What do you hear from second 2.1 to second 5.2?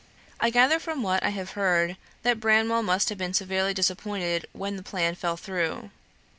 that Branwell must have been severely disappointed when the plan